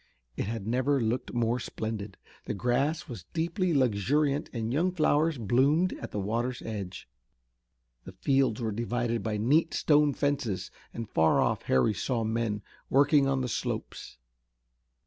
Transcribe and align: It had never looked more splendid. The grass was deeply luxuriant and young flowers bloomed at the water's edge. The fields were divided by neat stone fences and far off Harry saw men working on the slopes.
It 0.35 0.45
had 0.47 0.65
never 0.65 0.99
looked 0.99 1.31
more 1.31 1.59
splendid. 1.59 2.17
The 2.45 2.55
grass 2.55 3.07
was 3.07 3.25
deeply 3.33 3.71
luxuriant 3.71 4.49
and 4.51 4.73
young 4.73 4.91
flowers 4.91 5.37
bloomed 5.37 5.93
at 6.01 6.09
the 6.09 6.17
water's 6.19 6.63
edge. 6.63 7.07
The 8.05 8.13
fields 8.13 8.59
were 8.59 8.71
divided 8.71 9.21
by 9.21 9.37
neat 9.37 9.75
stone 9.75 10.15
fences 10.15 10.71
and 10.91 11.07
far 11.07 11.39
off 11.39 11.61
Harry 11.65 11.93
saw 11.93 12.23
men 12.23 12.63
working 12.89 13.27
on 13.27 13.41
the 13.41 13.47
slopes. 13.47 14.17